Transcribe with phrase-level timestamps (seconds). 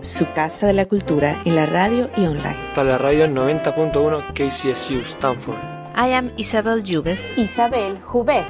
[0.00, 2.72] Su casa de la cultura en la radio y online.
[2.74, 5.58] Para la radio 90.1 KCSU Stanford.
[5.96, 7.20] I am Isabel Yugues.
[7.36, 8.46] Isabel Jubés.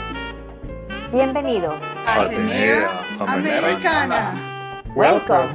[1.12, 1.74] Bienvenidos.
[2.06, 2.90] Atenea
[3.20, 4.82] Americana.
[4.94, 5.48] Welcome.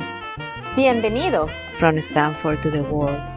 [0.75, 1.51] Bienvenidos.
[1.77, 3.30] From Stanford to the world.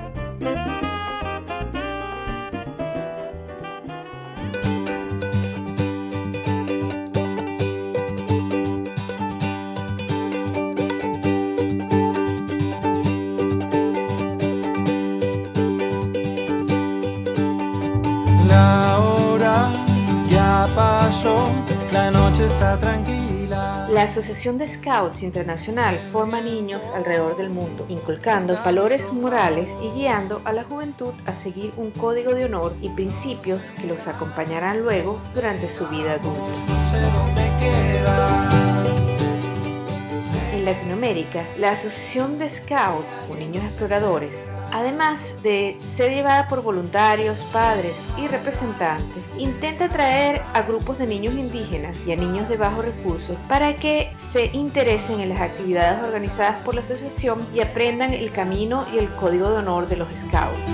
[24.15, 30.53] Asociación de Scouts Internacional forma niños alrededor del mundo, inculcando valores morales y guiando a
[30.53, 35.69] la juventud a seguir un código de honor y principios que los acompañarán luego durante
[35.69, 36.45] su vida adulta.
[40.53, 44.39] En Latinoamérica, la Asociación de Scouts o Niños Exploradores,
[44.75, 51.35] además de ser llevada por voluntarios, padres y representantes, intenta atraer a grupos de niños
[51.35, 56.57] indígenas y a niños de bajos recursos para que se interesen en las actividades organizadas
[56.65, 60.73] por la asociación y aprendan el camino y el código de honor de los Scouts.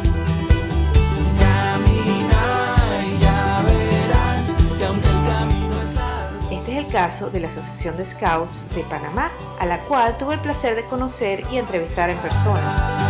[6.50, 10.74] Este caso de la Asociación de Scouts de Panamá, a la cual tuve el placer
[10.74, 13.09] de conocer y entrevistar en persona.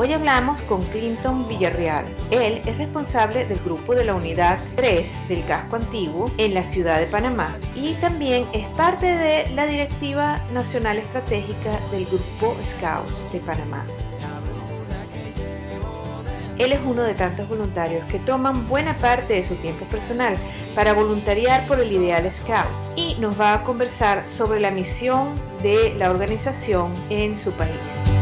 [0.00, 2.06] Hoy hablamos con Clinton Villarreal.
[2.30, 6.98] Él es responsable del grupo de la Unidad 3 del Casco Antiguo en la ciudad
[6.98, 13.40] de Panamá y también es parte de la Directiva Nacional Estratégica del Grupo Scouts de
[13.40, 13.84] Panamá.
[16.56, 20.34] Él es uno de tantos voluntarios que toman buena parte de su tiempo personal
[20.74, 25.94] para voluntariar por el ideal Scouts y nos va a conversar sobre la misión de
[25.98, 28.19] la organización en su país.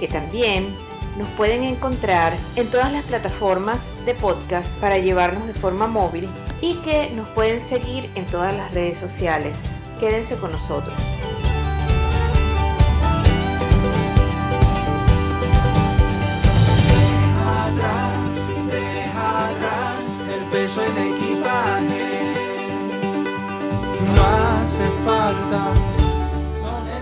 [0.00, 0.74] que también
[1.18, 6.26] nos pueden encontrar en todas las plataformas de podcast para llevarnos de forma móvil
[6.62, 9.52] y que nos pueden seguir en todas las redes sociales.
[10.00, 10.94] Quédense con nosotros.
[25.32, 25.74] Falta.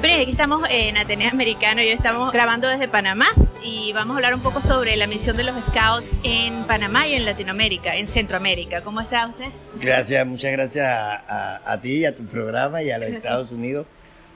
[0.00, 3.26] Pero aquí estamos en Atenea Americano y hoy estamos grabando desde Panamá
[3.62, 7.14] y vamos a hablar un poco sobre la misión de los Scouts en Panamá y
[7.14, 8.82] en Latinoamérica, en Centroamérica.
[8.82, 9.46] ¿Cómo está usted?
[9.78, 13.86] Gracias, muchas gracias a, a- a ti, a tu programa y a los Estados Unidos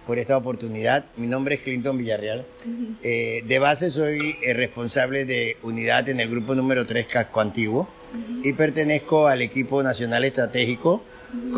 [0.07, 1.07] por esta oportunidad.
[1.17, 2.45] Mi nombre es Clinton Villarreal.
[3.03, 7.89] Eh, de base soy eh, responsable de unidad en el grupo número 3 Casco Antiguo
[8.43, 11.03] y pertenezco al equipo nacional estratégico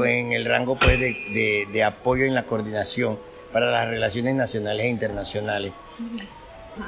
[0.04, 3.18] en el rango pues, de, de- apoyo en la coordinación
[3.52, 5.72] para las relaciones nacionales e internacionales.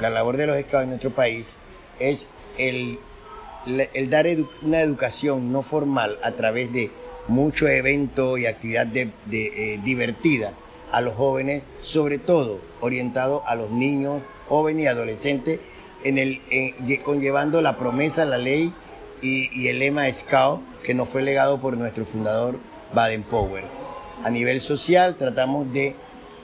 [0.01, 1.57] La labor de los Scouts en nuestro país
[1.99, 2.99] es el
[3.93, 4.25] el dar
[4.63, 6.91] una educación no formal a través de
[7.27, 9.79] muchos eventos y actividad de, eh,
[10.91, 15.59] a los jóvenes, sobre todo orientado a los niños, jóvenes y adolescentes,
[16.03, 16.41] en el,
[17.03, 18.73] conllevando la promesa, la ley
[19.21, 22.57] y, y el lema Scout que nos fue legado por nuestro fundador
[22.93, 23.65] Baden Powell.
[24.23, 25.95] A nivel social tratamos de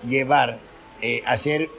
[0.08, 0.60] llevar,
[1.02, 1.70] eh, hacer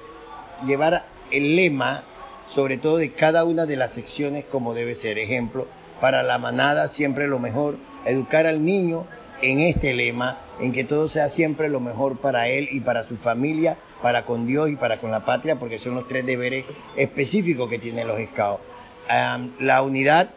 [0.67, 2.03] llevar el lema,
[2.47, 5.19] sobre todo de cada una de las secciones como debe ser.
[5.19, 5.67] Ejemplo,
[6.01, 9.07] para la manada siempre lo mejor, educar al niño
[9.43, 13.17] en este lema, en que todo sea siempre lo mejor para él y para su
[13.17, 16.65] familia, para con Dios y para con la patria, porque son los tres deberes
[16.97, 18.63] específicos que tienen los scouts.
[19.09, 20.31] Am, la unidad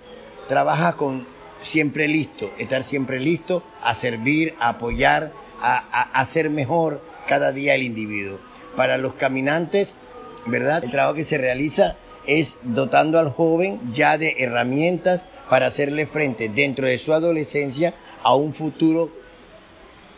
[0.48, 1.28] trabaja con
[1.62, 5.78] siempre listo, estar siempre listo a servir, a apoyar, a,
[6.14, 8.40] hacer mejor cada día el individuo.
[8.76, 10.00] Para los caminantes,
[10.46, 10.84] ¿verdad?
[10.84, 16.50] El trabajo que se realiza es dotando al joven ya de herramientas para hacerle frente
[16.50, 19.12] dentro de su adolescencia a un futuro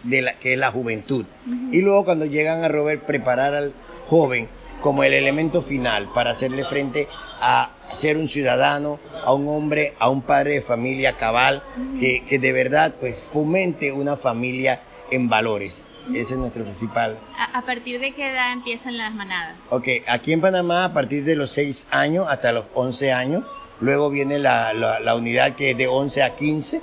[0.04, 1.26] de la, que es la juventud.
[1.72, 3.74] Y luego cuando llegan a Robert, preparar al
[4.08, 4.50] joven
[4.82, 7.08] como el elemento final para hacerle frente
[7.42, 11.64] a ser un ciudadano, a un hombre, a un padre de familia cabal,
[12.00, 15.88] que, que de verdad pues fomente una familia en valores.
[16.14, 17.18] Ese es nuestro principal.
[17.38, 19.58] ¿A, a partir de qué edad empiezan las manadas?
[19.70, 23.44] Ok, aquí en Panamá a partir de los 6 años hasta los 11 años,
[23.80, 26.82] luego viene la, la, la unidad que es de 11 a 15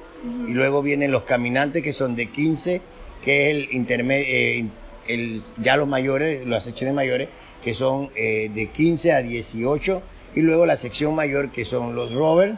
[0.49, 2.82] y luego vienen los caminantes que son de 15,
[3.22, 4.70] que es el intermedio,
[5.06, 7.28] el, ya los mayores, las secciones mayores,
[7.62, 10.02] que son eh, de 15 a 18
[10.34, 12.54] y luego la sección mayor que son los rovers,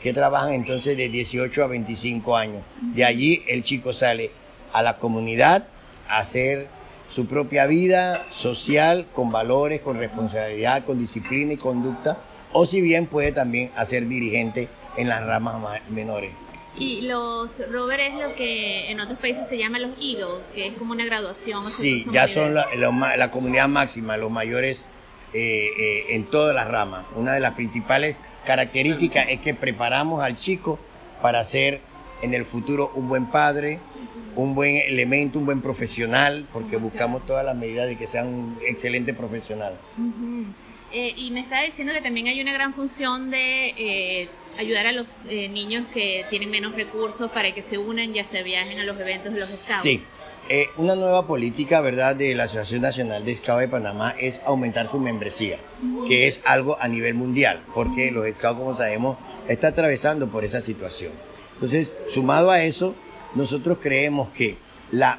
[0.00, 2.62] que trabajan entonces de 18 a 25 años.
[2.94, 4.30] De allí el chico sale
[4.72, 5.66] a la comunidad
[6.08, 6.68] a hacer
[7.08, 12.18] su propia vida social con valores, con responsabilidad, con disciplina y conducta,
[12.52, 16.32] o si bien puede también hacer dirigente en las ramas ma- menores.
[16.78, 20.74] Y los rovers es lo que en otros países se llama los Eagles, que es
[20.74, 21.64] como una graduación.
[21.64, 24.88] Sí, ya son la comunidad máxima, los mayores
[25.36, 27.04] eh, eh, en todas las ramas.
[27.14, 28.16] Una de las principales
[28.46, 30.78] características es que preparamos al chico
[31.20, 31.82] para ser
[32.22, 33.78] en el futuro un buen padre,
[34.34, 38.58] un buen elemento, un buen profesional, porque buscamos todas las medidas de que sea un
[38.66, 39.76] excelente profesional.
[40.92, 44.28] Eh, y me está diciendo que también hay una gran función de eh,
[44.58, 48.42] ayudar a los eh, niños que tienen menos recursos para que se unan y hasta
[48.42, 49.82] viajen a los eventos de los scouts.
[49.82, 50.02] Sí.
[50.48, 54.88] Eh, una nueva política, ¿verdad?, de la Asociación Nacional de Scouts de Panamá es aumentar
[54.88, 55.58] su membresía,
[56.06, 60.60] que es algo a nivel mundial, porque los Scouts, como sabemos, está atravesando por esa
[60.60, 61.12] situación.
[61.54, 62.94] Entonces, sumado a eso,
[63.34, 64.56] nosotros creemos que
[64.92, 65.18] la,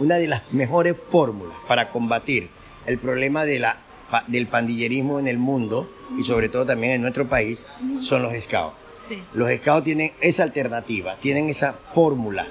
[0.00, 2.50] una de las mejores fórmulas para combatir
[2.86, 3.78] el problema de la,
[4.10, 5.88] pa- del pandillerismo en el mundo
[6.18, 7.68] y sobre todo también en nuestro país
[8.00, 8.32] son los.
[8.32, 9.22] Sí.
[9.34, 12.48] Los scouts tienen esa alternativa, tienen esa fórmula,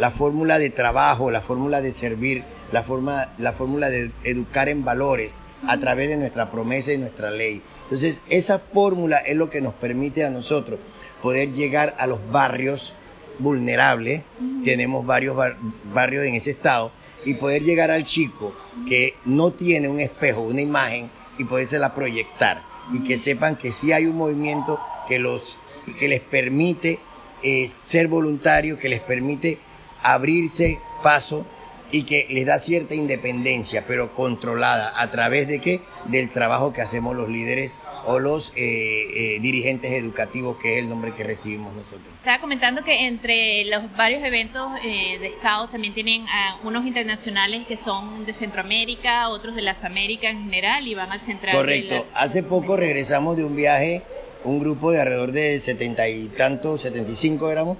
[0.00, 2.42] la fórmula de trabajo, la fórmula de servir,
[2.72, 7.30] la, forma, la fórmula de educar en valores a través de nuestra promesa y nuestra
[7.30, 7.62] ley.
[7.82, 10.80] Entonces, esa fórmula es lo que nos permite a nosotros
[11.22, 12.94] poder llegar a los barrios
[13.38, 14.22] vulnerables,
[14.64, 15.58] tenemos varios bar-
[15.92, 16.92] barrios en ese estado,
[17.26, 18.56] y poder llegar al chico
[18.88, 22.62] que no tiene un espejo, una imagen, y podérsela proyectar,
[22.92, 25.58] y que sepan que sí hay un movimiento que, los,
[25.98, 27.00] que les permite
[27.42, 29.58] eh, ser voluntarios, que les permite
[30.02, 31.46] abrirse paso
[31.92, 35.80] y que les da cierta independencia, pero controlada a través de qué?
[36.04, 40.88] Del trabajo que hacemos los líderes o los eh, eh, dirigentes educativos, que es el
[40.88, 42.06] nombre que recibimos nosotros.
[42.18, 46.24] Estaba comentando que entre los varios eventos eh, de Scouts también tienen
[46.62, 51.20] unos internacionales que son de Centroamérica, otros de las Américas en general y van al
[51.20, 51.52] central.
[51.52, 52.06] de Correcto.
[52.14, 54.02] la- Hace poco regresamos de un viaje,
[54.44, 57.76] un grupo de alrededor de setenta y tantos, 75 éramos,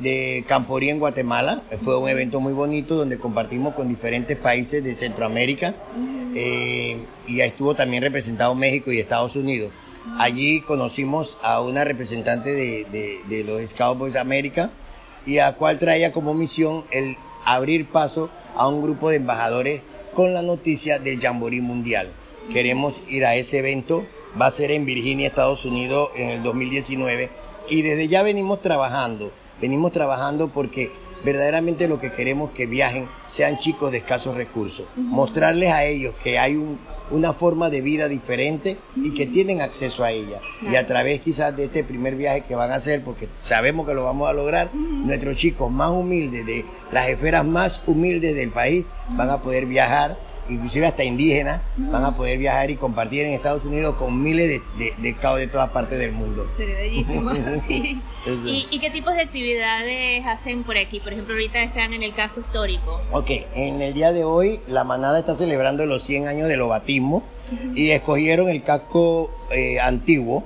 [0.00, 1.62] de Camporí en Guatemala.
[1.82, 5.74] Fue un evento muy bonito donde compartimos con diferentes países de Centroamérica
[6.34, 9.72] eh, y ahí estuvo también representado México y Estados Unidos.
[10.18, 14.70] Allí conocimos a una representante de, de- de los Scouts Boys América
[15.26, 17.16] y a cual traía como misión el
[17.46, 19.80] abrir paso a un grupo de embajadores
[20.12, 22.12] con la noticia del Jamboree Mundial.
[22.52, 24.04] Queremos ir a ese evento,
[24.40, 27.30] va a ser en Virginia, Estados Unidos, en el 2019
[27.68, 30.90] y desde ya venimos trabajando, venimos trabajando porque
[31.24, 36.38] verdaderamente lo que queremos que viajen sean chicos de escasos recursos, mostrarles a ellos que
[36.38, 36.78] hay un-
[37.10, 40.40] una forma de vida diferente y que tienen acceso a ella.
[40.70, 43.94] Y a través quizás de este primer viaje que van a hacer, porque sabemos que
[43.94, 48.90] lo vamos a lograr, nuestros chicos más humildes, de las esferas más humildes del país,
[49.10, 53.64] van a poder viajar, inclusive hasta indígenas, van a poder viajar y compartir en Estados
[53.64, 56.48] Unidos con miles de, de, de scouts de todas partes del mundo.
[56.56, 57.30] Sería bellísimo,
[57.66, 58.00] sí.
[58.44, 61.00] ¿Y, y qué tipos de actividades hacen por aquí?
[61.00, 63.00] Por ejemplo, ahorita están en el casco histórico.
[63.12, 67.22] Ok, en el día de hoy la manada está celebrando los 100 años del obatismo
[67.74, 70.44] y escogieron el casco eh, antiguo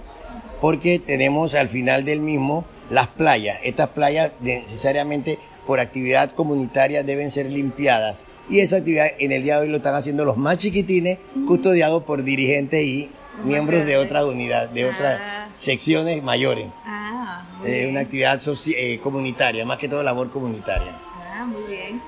[0.61, 3.59] porque tenemos al final del mismo las playas.
[3.63, 9.57] Estas playas necesariamente por actividad comunitaria deben ser limpiadas y esa actividad en el día
[9.57, 13.11] de hoy lo están haciendo los más chiquitines custodiados por dirigentes y
[13.45, 15.49] miembros de otra unidad, de otras Ah.
[15.55, 16.67] secciones mayores.
[16.85, 18.41] Ah, muy Eh, una actividad
[18.77, 21.01] eh, comunitaria, más que todo labor comunitaria.
[21.33, 22.01] Ah, muy bien.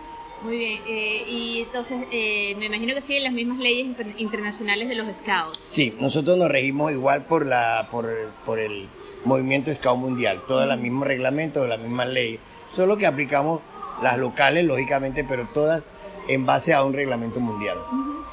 [0.43, 0.81] Muy bien.
[0.89, 5.15] Eh, y entonces, eh, me imagino que siguen las mismas leyes inter- internacionales de los
[5.15, 5.59] scouts.
[5.61, 8.09] Sí, nosotros nos regimos igual por la por,
[8.47, 8.89] por el
[9.27, 13.61] movimiento Scout Mundial, todos los mismos reglamentos, las mismas leyes, solo que aplicamos
[14.03, 15.83] las locales, lógicamente, pero todas
[16.29, 17.79] en base a un reglamento mundial.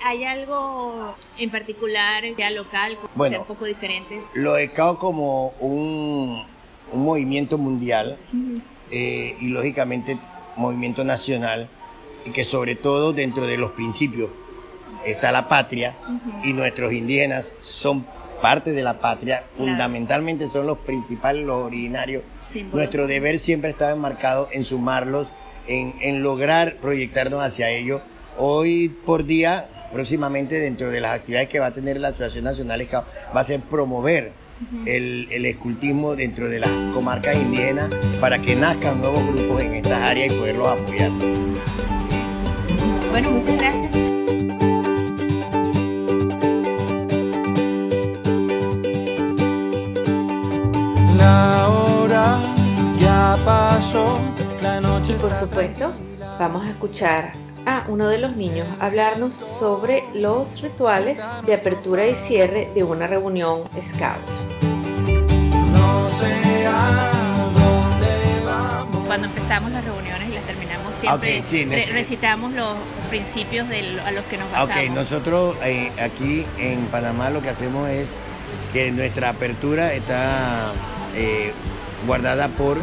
[0.06, 3.32] ¿Hay algo en particular, sea local, que Bueno.
[3.34, 4.22] sea un poco diferente?
[4.34, 6.44] Lo Scout como un,
[6.92, 8.18] un movimiento mundial
[8.92, 10.18] eh, y lógicamente
[10.56, 11.70] movimiento nacional
[12.26, 14.30] y que sobre todo dentro de los principios
[15.06, 15.96] está la patria
[16.44, 18.06] y nuestros indígenas son
[18.42, 22.24] parte de la patria, fundamentalmente son los principales, los originarios.
[22.72, 25.32] Nuestro deber siempre estaba enmarcado en sumarlos,
[25.68, 28.02] en, en lograr proyectarnos hacia ellos.
[28.38, 32.86] Hoy por día, próximamente dentro de las actividades que va a tener la Asociación Nacional
[32.88, 33.06] Scout,
[33.36, 34.32] va a ser promover
[34.86, 40.02] el, el escultismo dentro de las comarcas indígenas para que nazcan nuevos grupos en estas
[40.02, 41.12] áreas y poderlos apoyar.
[43.12, 43.92] Bueno, muchas gracias.
[51.18, 51.57] La
[55.08, 55.94] Y por supuesto,
[56.40, 57.32] vamos a escuchar
[57.66, 63.08] a uno de los niños hablarnos sobre los rituales de apertura y cierre de una
[63.08, 64.18] reunión scout.
[65.72, 67.12] No sé a
[67.54, 69.08] dónde vamos.
[69.08, 72.76] Cuando empezamos las reuniones y las terminamos, siempre sí, re- recitamos los
[73.10, 74.76] principios de a los que nos basamos.
[74.76, 78.16] Ok, nosotros eh, aquí en Panamá lo que hacemos es
[78.74, 80.72] que nuestra apertura está
[81.16, 81.54] eh,
[82.06, 82.78] guardada por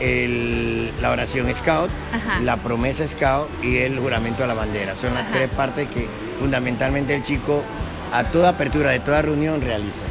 [0.00, 2.40] el- la oración scout, Ajá.
[2.40, 4.94] la promesa scout y el juramento a la bandera.
[4.94, 5.32] Son las Ajá.
[5.32, 7.62] tres partes que fundamentalmente el chico
[8.12, 10.02] a toda apertura de toda reunión realiza.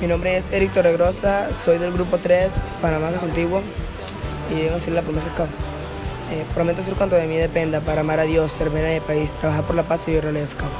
[0.00, 3.62] Mi nombre es Eric Torregrosa, soy del grupo 3, Panamá Contigo,
[4.50, 5.48] y vengo a hacer la promesa Scout.
[6.32, 9.30] Eh, prometo hacer cuanto de mí dependa para amar a Dios, servir a mi país,
[9.32, 10.70] trabajar por la paz y vivir la Scout.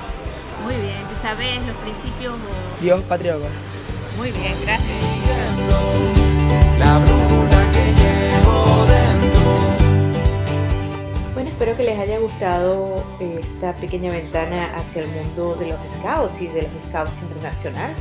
[0.64, 2.34] Muy bien, ¿te sabes los principios?
[2.34, 3.50] o- Dios, patria, hogar.
[4.16, 4.88] Muy bien, gracias.
[6.78, 6.98] La
[11.62, 16.40] espero que les haya gustado eh, esta pequeña ventana hacia el mundo de los scouts
[16.40, 17.94] y de los scouts internacional.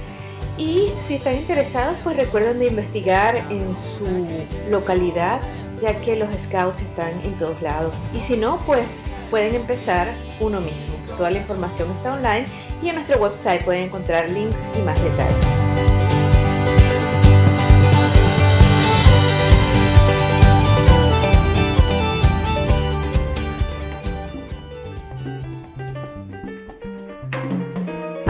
[0.57, 5.41] Y si están interesados, pues recuerden de investigar en su localidad,
[5.79, 7.93] ya que los scouts están en todos lados.
[8.15, 10.95] Y si no, pues pueden empezar uno mismo.
[11.15, 12.45] Toda la información está online
[12.81, 15.70] y en nuestro website pueden encontrar links y más detalles.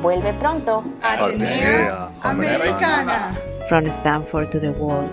[0.00, 0.82] Vuelve pronto.
[1.02, 3.36] Atenea Americana.
[3.68, 5.10] From Stanford to the world.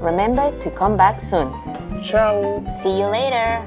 [0.00, 1.52] Remember to come back soon.
[2.02, 2.62] Ciao.
[2.82, 3.64] See you later.